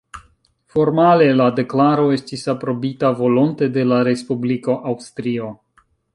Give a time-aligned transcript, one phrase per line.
[0.75, 5.53] Formale, la deklaro estis aprobita volonte de la Respubliko Aŭstrio.